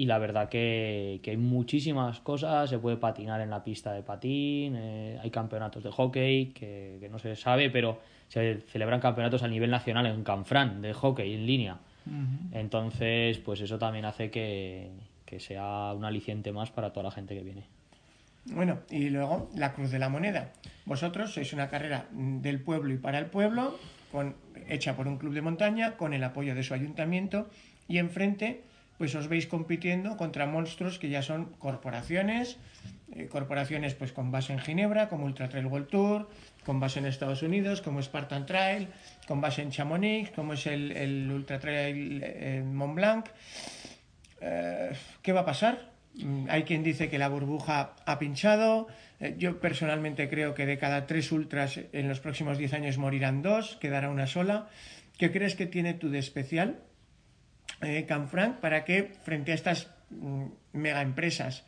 [0.00, 4.02] Y la verdad que, que hay muchísimas cosas, se puede patinar en la pista de
[4.02, 9.42] patín, eh, hay campeonatos de hockey que, que, no se sabe, pero se celebran campeonatos
[9.42, 11.80] a nivel nacional en Canfrán de hockey en línea.
[12.06, 12.48] Uh -huh.
[12.52, 14.88] Entonces, pues eso también hace que,
[15.26, 17.64] que sea un aliciente más para toda la gente que viene.
[18.46, 20.54] Bueno, y luego la Cruz de la Moneda.
[20.86, 23.78] Vosotros sois una carrera del pueblo y para el pueblo,
[24.10, 24.34] con,
[24.66, 27.50] hecha por un club de montaña, con el apoyo de su ayuntamiento,
[27.86, 28.62] y enfrente
[29.00, 32.58] pues os veis compitiendo contra monstruos que ya son corporaciones,
[33.16, 36.28] eh, corporaciones pues con base en Ginebra, como Ultra Trail World Tour,
[36.66, 38.88] con base en Estados Unidos, como Spartan Trail,
[39.26, 43.26] con base en Chamonix, como es el, el Ultra Trail eh, Mont Blanc.
[44.42, 45.92] Eh, ¿Qué va a pasar?
[46.16, 48.86] Mm, Hay quien dice que la burbuja ha pinchado.
[49.38, 53.78] Yo personalmente creo que de cada tres ultras en los próximos 10 años morirán dos,
[53.80, 54.68] quedará una sola.
[55.16, 56.80] ¿Qué crees que tiene tú de especial,
[57.80, 61.64] eh, Canfranc, para que frente a estas mm, mega empresas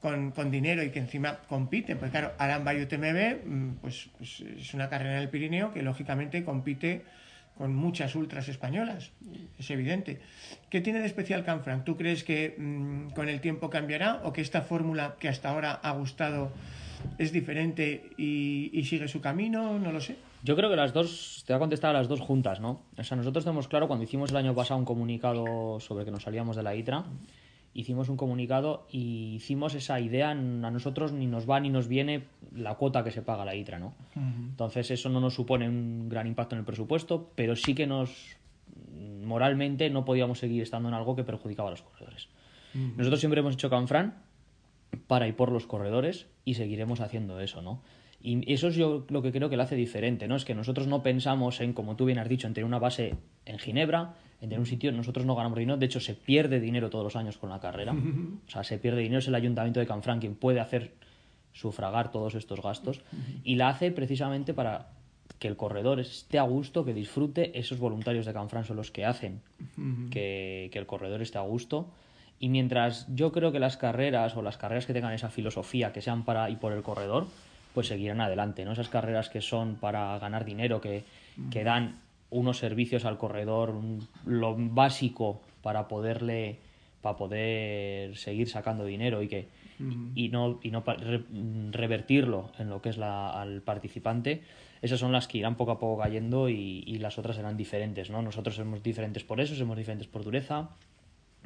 [0.00, 1.98] con, con, dinero y que encima compiten?
[1.98, 5.82] Pues claro, Aramba y UTMB mm, pues, pues es una carrera en el Pirineo que
[5.82, 7.04] lógicamente compite
[7.56, 9.10] con muchas ultras españolas,
[9.58, 10.20] es evidente.
[10.70, 11.84] ¿Qué tiene de especial Canfranc?
[11.84, 15.72] ¿Tú crees que mmm, con el tiempo cambiará o que esta fórmula que hasta ahora
[15.72, 16.52] ha gustado
[17.18, 19.78] es diferente y, y, sigue su camino?
[19.78, 20.16] No lo sé.
[20.42, 22.82] Yo creo que las dos, te voy a contestar a las dos juntas, ¿no?
[22.96, 26.22] O sea, nosotros tenemos claro cuando hicimos el año pasado un comunicado sobre que nos
[26.22, 27.04] salíamos de la ITRA,
[27.74, 32.24] hicimos un comunicado y hicimos esa idea, a nosotros ni nos va ni nos viene
[32.54, 33.94] la cuota que se paga la ITRA, ¿no?
[34.14, 34.48] Uh -huh.
[34.50, 38.36] Entonces eso no nos supone un gran impacto en el presupuesto, pero sí que nos
[39.24, 42.28] moralmente no podíamos seguir estando en algo que perjudicaba a los corredores.
[42.74, 42.96] Uh -huh.
[42.96, 44.27] Nosotros siempre hemos hecho Canfran
[45.06, 47.82] para y por los corredores y seguiremos haciendo eso, ¿no?
[48.20, 50.34] Y eso es yo lo que creo que lo hace diferente, ¿no?
[50.34, 53.14] Es que nosotros no pensamos en, como tú bien has dicho, en tener una base
[53.44, 56.90] en Ginebra, en tener un sitio, nosotros no ganamos dinero, de hecho se pierde dinero
[56.90, 57.92] todos los años con la carrera,
[58.46, 60.94] o sea, se pierde dinero, es el ayuntamiento de Canfranc quien puede hacer
[61.52, 63.00] sufragar todos estos gastos
[63.42, 64.90] y la hace precisamente para
[65.38, 69.04] que el corredor esté a gusto, que disfrute, esos voluntarios de Canfranc son los que
[69.04, 69.40] hacen
[70.10, 71.90] que, que el corredor esté a gusto
[72.40, 76.02] y mientras yo creo que las carreras o las carreras que tengan esa filosofía que
[76.02, 77.26] sean para y por el corredor,
[77.74, 78.72] pues seguirán adelante, ¿no?
[78.72, 81.04] Esas carreras que son para ganar dinero, que,
[81.50, 86.58] que dan unos servicios al corredor, un, lo básico para poderle
[87.00, 89.46] para poder seguir sacando dinero y que
[90.16, 91.22] y no y no re,
[91.70, 94.42] revertirlo en lo que es la, al participante
[94.82, 98.10] esas son las que irán poco a poco cayendo y, y, las otras serán diferentes
[98.10, 100.70] no nosotros somos diferentes por eso somos diferentes por dureza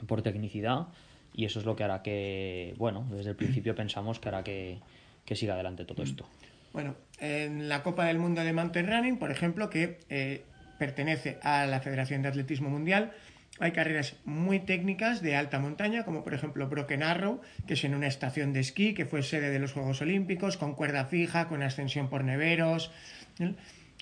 [0.07, 0.89] por tecnicidad
[1.35, 4.79] y eso es lo que hará que bueno desde el principio pensamos que hará que,
[5.25, 6.27] que siga adelante todo esto
[6.73, 10.43] bueno en la Copa del Mundo de Mountain Running por ejemplo que eh,
[10.83, 13.13] pertenece a la Federación de Atletismo Mundial.
[13.61, 17.95] Hay carreras muy técnicas de alta montaña, como por ejemplo Broken Arrow, que es en
[17.95, 21.63] una estación de esquí que fue sede de los Juegos Olímpicos, con cuerda fija, con
[21.63, 22.91] ascensión por neveros.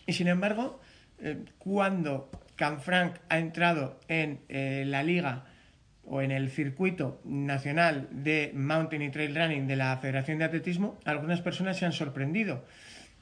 [0.06, 0.80] Y sin embargo,
[1.20, 5.44] eh, cuando Canfranc ha entrado en eh, la liga
[6.10, 10.98] o en el circuito nacional de Mountain y Trail Running de la Federación de Atletismo,
[11.04, 12.64] algunas personas se han sorprendido.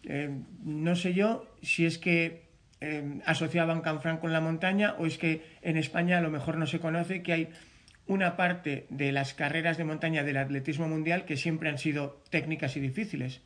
[0.05, 0.31] Eh,
[0.65, 2.49] no sé yo si es que
[2.81, 6.67] eh, asociaban Canfranc con la montaña o es que en España a lo mejor no
[6.67, 7.49] se conoce que hay
[8.07, 12.77] una parte de las carreras de montaña del atletismo mundial que siempre han sido técnicas
[12.77, 13.43] y difíciles.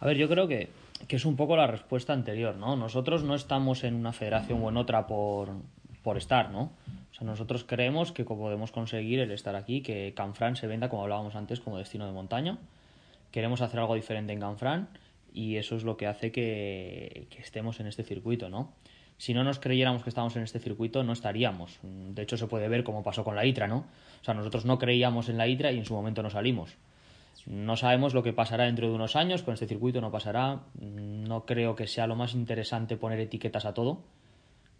[0.00, 0.68] A ver, yo creo que
[1.06, 2.76] que es un poco la respuesta anterior, ¿no?
[2.76, 5.50] Nosotros no estamos en una federación o en otra por,
[6.02, 6.72] por estar, ¿no?
[7.14, 11.04] O sea, nosotros creemos que podemos conseguir el estar aquí, que Canfrán se venda, como
[11.04, 12.58] hablábamos antes, como destino de montaña.
[13.30, 14.88] Queremos hacer algo diferente en Canfrán
[15.32, 18.72] y eso es lo que hace que, estemos en este circuito, ¿no?
[19.16, 21.78] Si no nos creyéramos que estábamos en este circuito, no estaríamos.
[21.82, 23.86] De hecho, se puede ver como pasó con la ITRA, ¿no?
[24.20, 26.76] O sea, nosotros no creíamos en la ITRA y en su momento no salimos.
[27.46, 30.62] No sabemos lo que pasará dentro de unos años, con este circuito no pasará.
[30.80, 34.00] No creo que sea lo más interesante poner etiquetas a todo.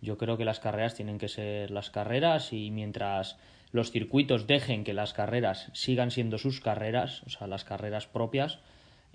[0.04, 3.38] Yo creo que las carreras tienen que ser las carreras y mientras
[3.72, 8.58] los circuitos dejen que las carreras sigan siendo sus carreras, o sea, las carreras propias,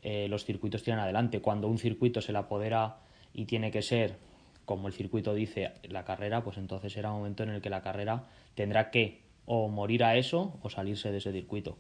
[0.02, 1.42] eh, los circuitos tiran adelante.
[1.42, 2.98] Cuando un circuito se le apodera
[3.34, 4.18] y tiene que ser,
[4.66, 7.84] como el circuito dice, la carrera, pues entonces será un momento en el que la
[7.84, 8.24] carrera
[8.56, 11.78] tendrá que o morir a eso o salirse de ese circuito.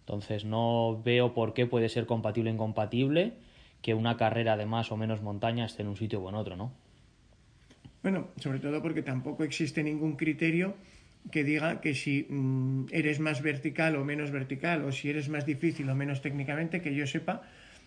[0.00, 3.32] Entonces no veo por qué puede ser compatible o incompatible
[3.82, 6.54] que una carrera de más o menos montaña esté en un sitio o en otro,
[6.54, 6.83] ¿no?
[8.04, 10.76] Bueno, sobre todo porque tampoco existe ningún criterio
[11.32, 15.46] que diga que si mm, eres más vertical o menos vertical, o si eres más
[15.46, 17.40] difícil o menos técnicamente, que yo sepa,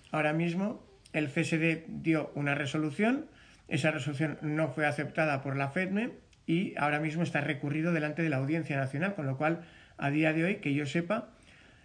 [0.10, 3.28] ahora mismo el FSD dio una resolución,
[3.68, 6.14] esa resolución no fue aceptada por la FEDME
[6.48, 9.66] y ahora mismo está recurrido delante de la Audiencia Nacional, con lo cual,
[10.00, 11.30] a día de hoy, que yo sepa,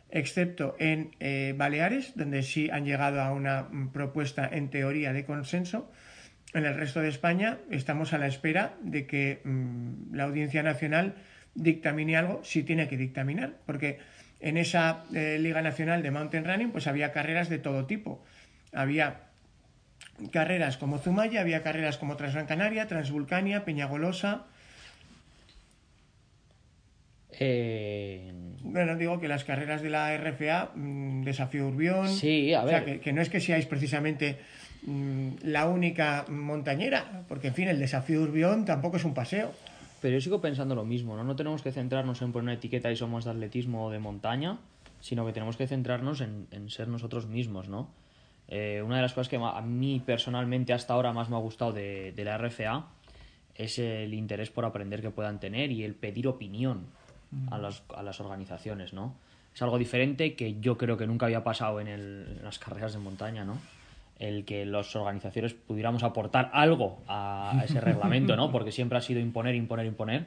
[0.08, 5.26] excepto en eh, Baleares, donde sí han llegado a una mm, propuesta en teoría de
[5.26, 5.90] consenso.
[6.54, 11.14] En el resto de España estamos a la espera de que mm, la Audiencia Nacional
[11.54, 13.98] dictamine algo, si tiene que dictaminar, porque
[14.40, 18.22] en esa eh, Liga Nacional de Mountain Running pues había carreras de todo tipo.
[18.72, 19.20] Había
[20.30, 24.46] carreras como Zumaya, había carreras como Transgran Canaria, Transvulcania, Peñagolosa,
[27.40, 28.30] Eh,
[28.62, 32.08] Bueno, digo que las carreras de la RFA, mm, Desafío Urbión.
[32.08, 32.84] Sí, a O sea, ver.
[32.84, 34.38] que, que no es que seáis precisamente
[34.86, 39.52] la única montañera, porque en fin, el Desafío Urbión tampoco es un paseo.
[40.00, 41.22] Pero yo sigo pensando lo mismo, ¿no?
[41.22, 44.58] No tenemos que centrarnos en poner una etiqueta y somos de atletismo o de montaña,
[45.00, 47.88] sino que tenemos que centrarnos en, en ser nosotros mismos, ¿no?
[48.48, 51.72] Eh, una de las cosas que a mí personalmente hasta ahora más me ha gustado
[51.72, 52.86] de, de la RFA
[53.54, 56.86] es el interés por aprender que puedan tener y el pedir opinión
[57.50, 59.14] a, las, a las organizaciones, ¿no?
[59.54, 62.92] Es algo diferente que yo creo que nunca había pasado en, el- en las carreras
[62.92, 63.58] de montaña, ¿no?
[64.22, 68.52] El que las organizaciones pudiéramos aportar algo a, a ese reglamento, ¿no?
[68.52, 70.26] Porque siempre ha sido imponer, imponer, imponer.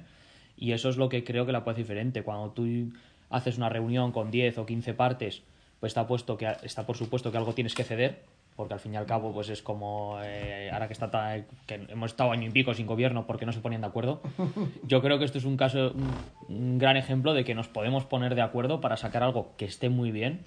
[0.58, 2.23] Y eso es lo que creo que la puede hacer diferente.
[2.23, 2.91] Cuando tú
[3.29, 5.43] haces una reunión con 10 o 15 partes,
[5.79, 8.23] pues está puesto que está por supuesto que algo tienes que ceder,
[8.55, 12.12] porque al fin y al cabo pues es como eh, ahora que está que hemos
[12.12, 14.21] estado año y pico sin gobierno porque no se ponían de acuerdo.
[14.84, 18.05] Yo creo que esto es un caso un, un gran ejemplo de que nos podemos
[18.05, 20.45] poner de acuerdo para sacar algo que esté muy bien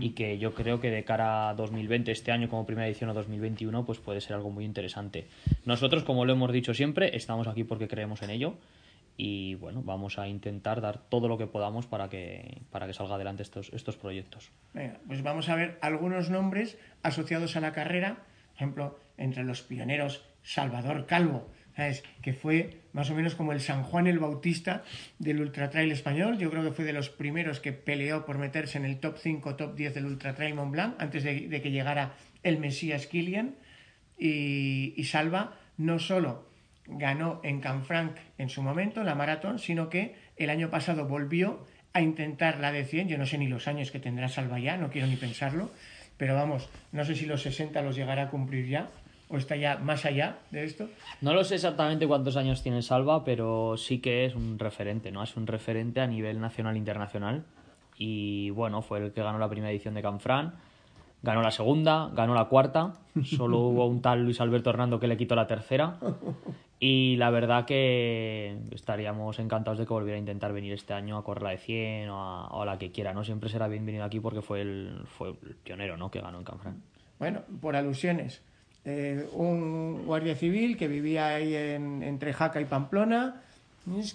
[0.00, 3.14] y que yo creo que de cara a 2020, este año como primera edición o
[3.14, 5.28] 2021, pues puede ser algo muy interesante.
[5.64, 8.54] Nosotros, como lo hemos dicho siempre, estamos aquí porque creemos en ello
[9.16, 13.14] y bueno, vamos a intentar dar todo lo que podamos para que, para que salga
[13.14, 14.50] adelante estos, estos proyectos.
[14.74, 18.24] Venga, pues vamos a ver algunos nombres asociados a la carrera.
[18.48, 21.48] Por ejemplo, entre los pioneros, Salvador Calvo,
[22.22, 24.82] que fue más o menos como el San Juan el Bautista
[25.18, 26.38] del Ultra Trail español.
[26.38, 29.56] Yo creo que fue de los primeros que peleó por meterse en el top 5,
[29.56, 33.56] top 10 del Ultra Trail Mont Blanc antes de, de que llegara el Mesías Kilian.
[34.18, 36.48] Y, y Salva no solo
[36.86, 42.00] ganó en Canfranc en su momento la maratón, sino que el año pasado volvió a
[42.00, 43.08] intentar la de 100.
[43.08, 45.70] Yo no sé ni los años que tendrá Salva ya, no quiero ni pensarlo,
[46.16, 48.88] pero vamos, no sé si los 60 los llegará a cumplir ya
[49.28, 50.88] o está ya más allá de esto.
[51.20, 55.22] No lo sé exactamente cuántos años tiene Salva, pero sí que es un referente, ¿no?
[55.22, 57.44] Es un referente a nivel nacional e internacional.
[57.98, 60.54] Y bueno, fue el que ganó la primera edición de Canfrán,
[61.22, 62.92] ganó la segunda, ganó la cuarta.
[63.24, 65.98] Solo hubo un tal Luis Alberto Hernando que le quitó la tercera.
[66.78, 71.24] Y la verdad que estaríamos encantados de que volviera a intentar venir este año a
[71.24, 73.24] correr la de 100 o a, o a la que quiera, ¿no?
[73.24, 76.10] Siempre será bienvenido aquí porque fue el, fue el pionero, ¿no?
[76.10, 76.82] Que ganó en Canfrán.
[77.18, 78.42] Bueno, por alusiones.
[78.88, 83.42] Eh, un guardia civil que vivía ahí en- entre Jaca y Pamplona,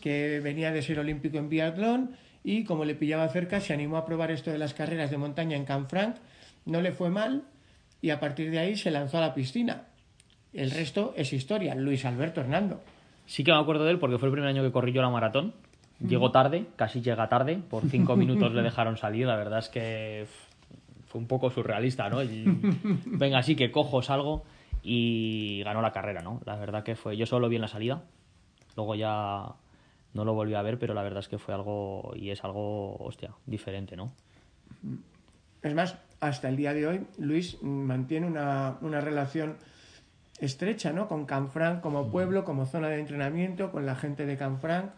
[0.02, 2.12] que venía de ser olímpico en biatlón
[2.44, 5.58] y como le pillaba cerca se animó a probar esto de las carreras de montaña
[5.58, 6.16] en Canfranc,
[6.66, 7.44] no le fue mal
[8.02, 9.84] y a partir de ahí se lanzó a la piscina.
[10.54, 12.82] El resto es historia, Luis Alberto Hernando.
[13.26, 15.10] Sí que me acuerdo de él porque fue el primer año que corrí yo la
[15.10, 15.54] maratón.
[16.00, 17.60] Llegó tarde, casi llega tarde.
[17.70, 19.28] Por cinco minutos le dejaron salir.
[19.28, 20.26] La verdad es que
[21.08, 22.24] fue un poco surrealista, ¿no?
[22.24, 22.44] Y,
[23.06, 24.44] venga, sí que cojo, salgo
[24.84, 26.42] y ganó la carrera, ¿no?
[26.46, 27.18] La verdad que fue.
[27.18, 28.04] Yo solo vi en la salida.
[28.76, 29.56] Luego ya
[30.14, 32.98] no lo volví a ver, pero la verdad es que fue algo y es algo,
[32.98, 34.14] hostia, diferente, ¿no?
[35.62, 39.58] Es más, hasta el día de hoy, Luis mantiene una, una relación
[40.40, 41.08] estrecha, ¿no?
[41.08, 44.92] Con Canfranc como pueblo, como zona de entrenamiento, con la gente de Canfranc.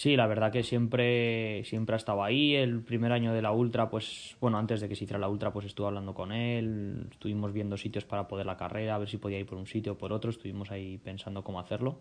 [0.00, 2.54] Sí, la verdad que siempre, siempre ha estado ahí.
[2.54, 5.52] El primer año de la Ultra, pues, bueno, antes de que se hiciera la Ultra,
[5.52, 7.06] pues estuve hablando con él.
[7.10, 9.92] Estuvimos viendo sitios para poder la carrera, a ver si podía ir por un sitio
[9.92, 10.30] o por otro.
[10.30, 11.98] Estuvimos ahí pensando cómo hacerlo.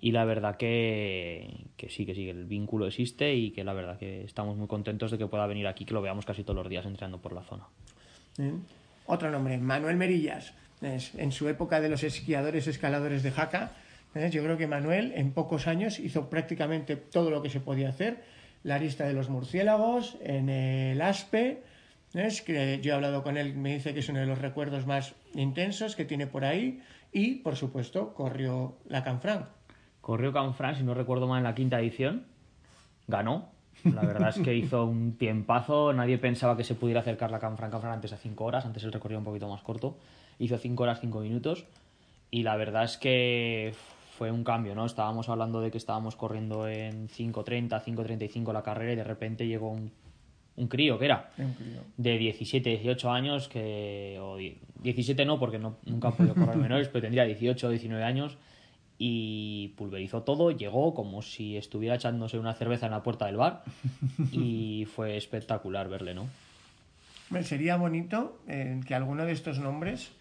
[0.00, 4.00] Y la verdad que, que sí, que sí, el vínculo existe y que la verdad
[4.00, 6.68] que estamos muy contentos de que pueda venir aquí, que lo veamos casi todos los
[6.68, 7.68] días entrenando por la zona.
[8.38, 8.52] ¿Eh?
[9.06, 10.54] Otro nombre, Manuel Merillas.
[10.80, 13.76] En su época de los esquiadores escaladores de Jaca,
[14.14, 14.30] ¿eh?
[14.30, 18.22] yo creo que Manuel en pocos años hizo prácticamente todo lo que se podía hacer.
[18.62, 21.62] La lista de los murciélagos, en el Aspe,
[22.14, 24.86] es que yo he hablado con él, me dice que es uno de los recuerdos
[24.86, 26.80] más intensos que tiene por ahí
[27.12, 29.46] y, por supuesto, corrió la Canfranc.
[30.00, 32.26] Corrió Canfranc, si no recuerdo mal, en la quinta edición.
[33.06, 33.50] Ganó.
[33.84, 35.92] La verdad es que hizo un tiempazo.
[35.92, 37.38] Nadie pensaba que se pudiera acercar la.
[37.38, 39.98] Canfranc antes a 5 horas, antes el recorrido un poquito más corto.
[40.38, 41.66] Hizo 5 horas 5 minutos.
[42.30, 43.74] Y la verdad es que
[44.22, 44.86] fue un cambio, ¿no?
[44.86, 49.70] Estábamos hablando de que estábamos corriendo en 5.30, 5.35 la carrera y de repente llegó
[49.70, 49.90] un,
[50.54, 51.32] un crío, que era?
[51.38, 51.80] Un crío.
[51.96, 54.20] De 17, 18 años, que...
[54.22, 58.04] O 17 no, porque no, nunca han podido correr menores, pero tendría 18 o 19
[58.04, 58.38] años
[58.96, 63.64] y pulverizó todo, llegó como si estuviera echándose una cerveza en la puerta del bar
[64.30, 66.28] y fue espectacular verle, ¿no?
[67.42, 70.12] Sería bonito eh, que alguno de estos nombres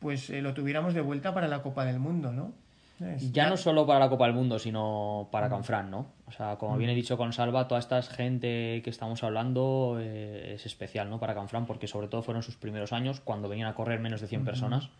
[0.00, 2.63] pues eh, lo tuviéramos de vuelta para la Copa del Mundo, ¿no?
[3.00, 6.06] Es- Ya no solo para la Copa del Mundo, sino para Canfrán, ¿no?
[6.26, 10.52] O sea, como bien he dicho con Salva, toda esta gente que estamos hablando eh,
[10.54, 11.18] es especial, ¿no?
[11.18, 14.28] Para Canfrán, porque sobre todo fueron sus primeros años, cuando venían a correr menos de
[14.28, 14.90] 100 personas,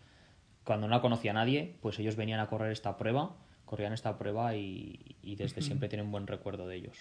[0.64, 3.30] cuando no la conocía nadie, pues ellos venían a correr esta prueba,
[3.64, 6.96] corrían esta prueba y, y desde siempre tienen buen recuerdo de ellos.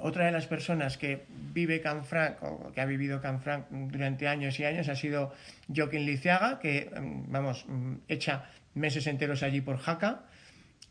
[0.00, 4.64] Otra de las personas que vive Canfranc o que ha vivido Canfranc durante años y
[4.64, 5.32] años ha sido
[5.74, 10.22] Joaquín Liceaga, que, mm, vamos, mm, echa meses enteros allí por Jaca.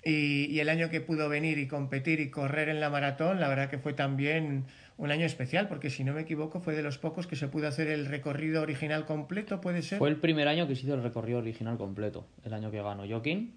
[0.08, 3.70] Y, el año que pudo venir y competir y correr en la maratón, la verdad
[3.70, 4.64] que fue también
[4.98, 7.68] un año especial, porque si no me equivoco fue de los pocos que se pudo
[7.68, 10.00] hacer el recorrido original completo, ¿puede ser?
[10.00, 13.06] Fue el primer año que se hizo el recorrido original completo, el año que ganó
[13.08, 13.54] Joaquín.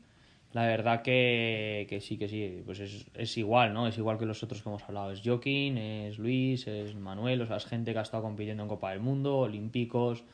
[0.52, 3.86] La verdad que, que sí, que sí, pues es, es igual, ¿no?
[3.86, 5.12] Es igual que los otros que hemos hablado.
[5.12, 8.68] Es Joaquín, es Luis, es Manuel, o sea, es gente que ha estado compitiendo en
[8.68, 10.24] Copa del Mundo, Olímpicos,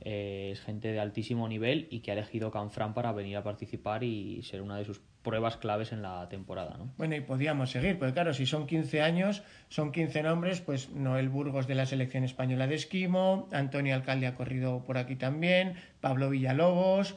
[0.00, 4.04] eh, es gente de altísimo nivel y que ha elegido Canfrán para venir a participar
[4.04, 6.92] y ser una de sus pruebas claves en la temporada, ¿no?
[6.96, 11.28] Bueno, y podíamos seguir, porque claro, si son 15 años, son 15 nombres, pues Noel
[11.28, 16.30] Burgos de la selección española de esquimo, Antonio Alcalde ha corrido por aquí también, Pablo
[16.30, 17.16] Villalobos,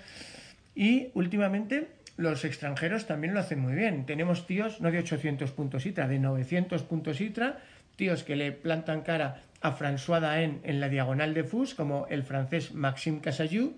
[0.76, 4.06] y últimamente los extranjeros también lo hacen muy bien.
[4.06, 7.60] Tenemos tíos, no de 800 puntos ITRA, de 900 puntos ITRA,
[7.96, 12.24] tíos que le plantan cara a François Daen en la diagonal de Fus, como el
[12.24, 13.74] francés Maxime Casayou,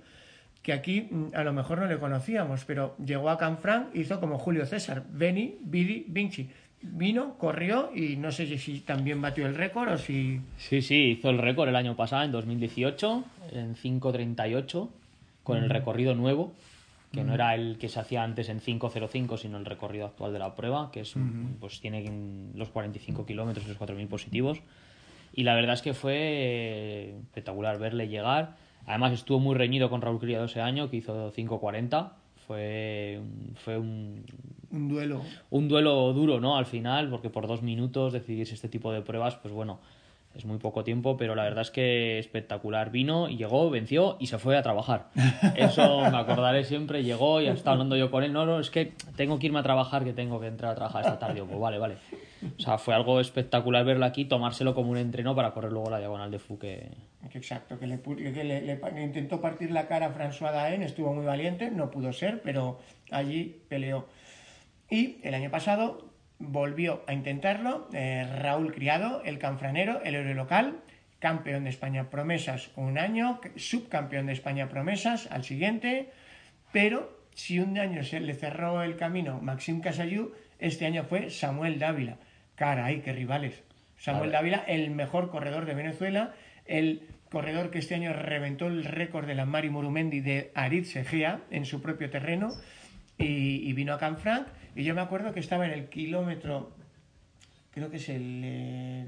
[0.62, 4.40] que aquí mm, a lo mejor no le conocíamos, pero llegó a Canfranc, hizo como
[4.40, 6.50] Julio César, Beni, Vidi, Vinci.
[6.86, 10.42] Vino, corrió y no sé si también batió el récord o si...
[10.58, 14.90] Sí, sí, hizo el récord el año pasado, en 2018, en 5.38,
[15.44, 16.52] con el recorrido nuevo,
[17.14, 20.40] que no era el que se hacía antes en 5.05, sino el recorrido actual de
[20.40, 21.14] la prueba, que es,
[21.62, 22.04] pues tiene
[22.54, 24.60] los 45 kilómetros y los 4.000 positivos.
[25.34, 28.56] Y la verdad es que fue espectacular verle llegar.
[28.86, 32.12] Además estuvo muy reñido con Raúl Criado ese año, que hizo 5.40.
[32.46, 33.22] Fue,
[33.56, 34.26] fue un,
[34.70, 35.22] Un duelo.
[35.50, 36.58] un duelo duro, ¿no?
[36.58, 39.80] Al final, porque por dos minutos decidirse este tipo de pruebas, pues bueno,
[40.36, 42.92] es muy poco tiempo, pero la verdad es que espectacular.
[42.92, 45.10] Vino y llegó, venció y se fue a trabajar.
[45.56, 47.04] Eso me acordaré siempre.
[47.04, 48.34] Llegó y estaba hablando yo con él.
[48.34, 51.02] No, no, es que tengo que irme a trabajar, que tengo que entrar a trabajar
[51.04, 51.38] esta tarde.
[51.38, 51.96] Yo, pues vale, vale.
[52.58, 56.00] O sea, fue algo espectacular verlo aquí, tomárselo como un entreno para correr luego la
[56.00, 56.90] diagonal de Fuque.
[57.34, 62.14] Exacto, que, le, intentó partir la cara a François Daen, estuvo muy valiente, no pudo
[62.14, 62.80] ser, pero
[63.12, 64.08] allí peleó.
[64.90, 70.82] Y el año pasado volvió a intentarlo eh, Raúl Criado, el canfranero, el héroe local,
[71.20, 76.12] campeón de España promesas un año, subcampeón de España promesas al siguiente,
[76.72, 81.80] pero si un año se le cerró el camino Maxime Casayú, este año fue Samuel
[81.80, 82.18] Dávila.
[82.56, 83.64] Caray, qué rivales.
[83.98, 84.32] Samuel.
[84.32, 86.34] Dávila, el mejor corredor de Venezuela,
[86.66, 87.02] el
[87.32, 91.66] corredor que este año reventó el récord de la Mari Morumendi de Aritz Egea en
[91.66, 92.50] su propio terreno
[93.18, 94.48] y, y vino a Canfranc.
[94.76, 96.76] Y yo me acuerdo que estaba en el kilómetro,
[97.72, 99.06] creo que es el eh,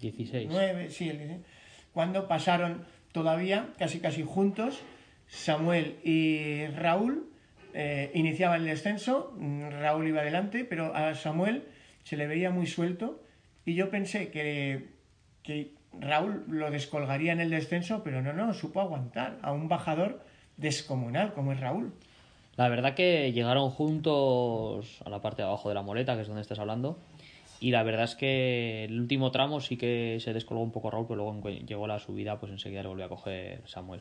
[0.00, 0.48] 16.
[0.50, 1.42] 9, sí, el-
[1.92, 4.82] cuando pasaron todavía casi casi juntos
[5.26, 7.28] Samuel y Raúl
[7.74, 9.36] eh, iniciaban el descenso,
[9.80, 11.64] Raúl iba adelante, pero a Samuel
[12.08, 13.20] se le veía muy suelto
[13.66, 14.88] y yo pensé que,
[15.42, 20.24] que Raúl lo descolgaría en el descenso, pero no, no, supo aguantar a un bajador
[20.56, 21.92] descomunal como es Raúl.
[22.56, 26.28] La verdad que llegaron juntos a la parte de abajo de la moleta, que es
[26.28, 26.98] donde estás hablando,
[27.60, 31.06] y la verdad es que el último tramo sí que se descolgó un poco Raúl,
[31.06, 34.00] pero luego llegó la subida, pues enseguida le volvió a coger Samuel.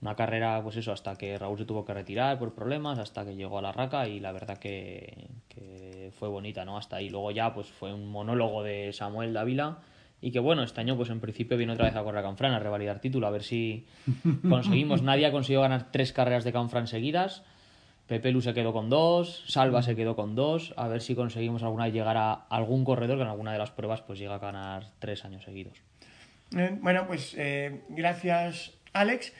[0.00, 3.34] Una carrera, pues eso, hasta que Raúl se tuvo que retirar por problemas, hasta que
[3.34, 6.78] llegó a la raca y la verdad que, que fue bonita, ¿no?
[6.78, 7.10] Hasta ahí.
[7.10, 9.78] Luego ya, pues fue un monólogo de Samuel Dávila
[10.20, 12.52] y que bueno, este año pues en principio viene otra vez a correr a Canfrán
[12.52, 13.86] a revalidar título, a ver si
[14.48, 15.02] conseguimos.
[15.02, 17.42] Nadie ha conseguido ganar tres carreras de Canfrán seguidas.
[18.06, 21.62] Pepe Lu se quedó con dos, Salva se quedó con dos, a ver si conseguimos
[21.62, 24.38] alguna vez llegar a algún corredor que en alguna de las pruebas pues llega a
[24.38, 25.82] ganar tres años seguidos.
[26.56, 29.34] Eh, bueno, pues eh, gracias Alex.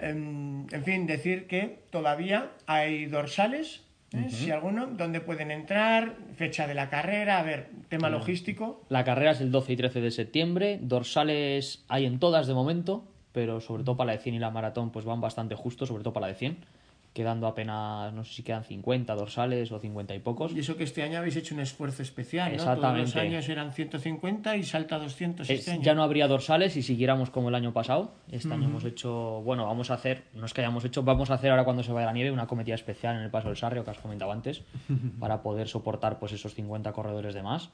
[0.00, 3.82] Em, en fin, decir que todavía hay dorsales,
[4.12, 4.28] ¿eh?
[4.30, 8.84] si alguno, donde pueden entrar, fecha de la carrera, a ver, tema logístico.
[8.88, 13.04] La carrera es el 12 y 13 de septiembre, dorsales hay en todas de momento,
[13.32, 16.02] pero sobre todo para la de 100 y la maratón pues van bastante justos, sobre
[16.02, 16.81] todo para la de 100
[17.12, 20.52] quedando apenas, no sé si quedan 50 dorsales o 50 y pocos.
[20.52, 22.54] Y eso que este año habéis hecho un esfuerzo especial, ¿no?
[22.54, 23.10] Exactamente.
[23.10, 27.30] Todos los años eran 150 y salta 200 este Ya no habría dorsales si siguiéramos
[27.30, 28.12] como el año pasado.
[28.30, 31.34] Este año hemos hecho, bueno, vamos a hacer, no es que hayamos hecho, vamos a
[31.34, 33.84] hacer ahora cuando se vaya la nieve una cometida especial en el Paso del Sarrio,
[33.84, 34.62] que has comentado antes,
[35.20, 37.70] para poder soportar pues esos 50 corredores de más.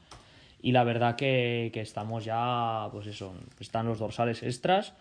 [0.61, 4.95] Y la verdad que, que estamos ya, pues eso, están los dorsales extras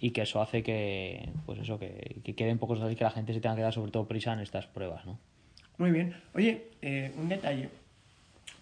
[0.00, 3.32] y que eso hace que pues eso que, que queden pocos y que la gente
[3.32, 5.18] se tenga que dar sobre todo prisa en estas pruebas ¿no?
[5.78, 6.14] muy bien.
[6.34, 7.68] Oye eh, un detalle.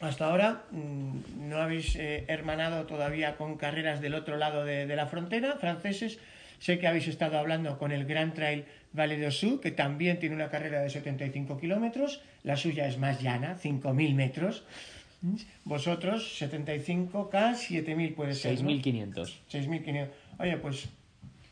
[0.01, 4.97] Hasta ahora mmm, no habéis eh, hermanado todavía con carreras del otro lado de, de,
[4.97, 6.19] la frontera franceses.
[6.59, 10.35] Sé que habéis estado hablando con el Grand Trail Valle de Sud que también tiene
[10.35, 12.21] una carrera de 75 kilómetros.
[12.45, 14.65] La suya es más llana 5.000 metros.
[15.65, 19.25] Vosotros 75K 7.000 puede ser 6.500 ¿no?
[19.25, 20.09] 6.500
[20.41, 20.89] oye pues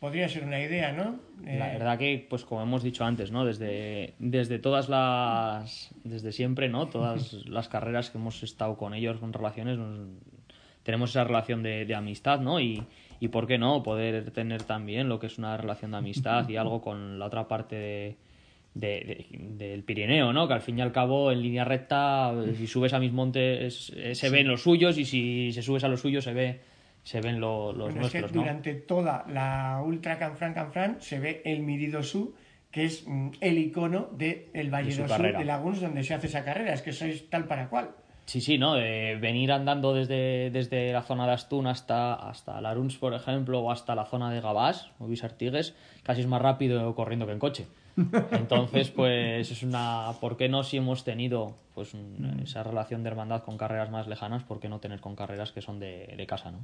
[0.01, 1.21] podría ser una idea, ¿no?
[1.45, 3.45] La eh, verdad que, pues como hemos dicho antes, ¿no?
[3.45, 6.89] Desde, desde todas las, desde siempre, ¿no?
[6.89, 9.79] Todas las carreras que hemos estado con ellos, con relaciones,
[10.83, 12.61] tenemos esa relación de, de amistad, ¿no?
[12.61, 12.83] Y,
[13.21, 13.83] y, ¿por qué no?
[13.83, 17.47] Poder tener también lo que es una relación de amistad y algo con la otra
[17.47, 18.17] parte de,
[18.73, 20.49] de, de, del Pirineo, ¿no?
[20.49, 24.15] Que al fin y al cabo, en línea recta, si subes a mis montes se
[24.15, 24.29] sí.
[24.31, 26.61] ven los suyos y si se subes a los suyos se ve
[27.03, 28.43] se ven lo, los bueno, nuestros, es que ¿no?
[28.43, 32.35] durante toda la Ultra Canfrán Canfrán se ve el Mirido Sur,
[32.71, 36.27] que es mm, el icono del de Valle de Sur de Laguns donde se hace
[36.27, 37.91] esa carrera, es que sois tal para cual.
[38.27, 38.75] Sí, sí, ¿no?
[38.75, 43.73] De venir andando desde, desde la zona de Astún hasta, hasta Laruns, por ejemplo, o
[43.73, 45.75] hasta la zona de Gabás o Visartigues,
[46.05, 47.67] casi es más rápido corriendo que en coche.
[48.33, 50.13] Entonces, pues es una...
[50.21, 51.95] ¿Por qué no si hemos tenido pues
[52.43, 55.63] esa relación de hermandad con carreras más lejanas, por qué no tener con carreras que
[55.63, 56.59] son de, de casa, ¿no?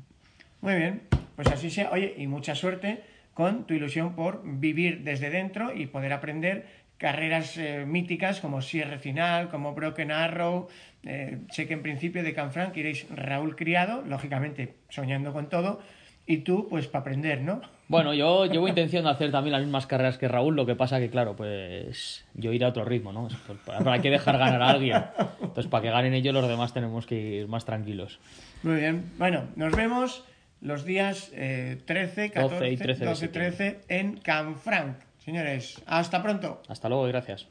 [0.61, 1.03] Muy bien,
[1.37, 1.91] pues así sea.
[1.91, 3.03] Oye, y mucha suerte
[3.35, 6.67] con tu ilusión por vivir desde dentro y poder aprender
[6.99, 10.69] carreras eh, míticas como Sierra Final, como Broken Arrow.
[11.03, 15.81] Eh, sé que en principio de Canfranc iréis Raúl Criado, lógicamente soñando con todo,
[16.27, 17.61] y tú, pues para aprender, ¿no?
[17.89, 20.99] Bueno, yo llevo intención de hacer también las mismas carreras que Raúl, lo que pasa
[20.99, 23.29] que, claro, pues yo iré a otro ritmo, ¿no?
[23.47, 25.05] Pues, hay que dejar ganar a alguien.
[25.41, 28.19] Entonces, para que ganen ellos, los demás tenemos que ir más tranquilos.
[28.65, 29.13] Muy bien.
[29.19, 30.25] Bueno, nos vemos
[30.61, 34.97] los días eh, 13, 14, 12 y 13, 12, 13 en Canfranc.
[35.25, 36.63] Señores, hasta pronto.
[36.69, 37.47] Hasta luego y gracias.